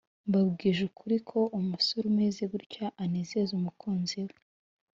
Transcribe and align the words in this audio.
mbabwije 0.27 0.81
ukuri 0.89 1.17
ko 1.29 1.39
umusore 1.59 2.05
umeze 2.13 2.43
gutya 2.53 2.85
anezeza 3.03 3.51
umukunzi 3.59 4.17
we 4.27 4.35